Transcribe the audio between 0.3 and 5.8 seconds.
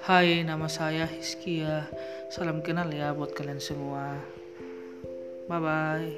nama saya Hiskia. Salam kenal ya buat kalian semua. Bye